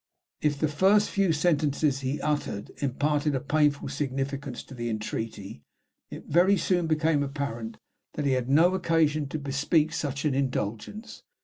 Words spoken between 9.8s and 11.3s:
such indulgence.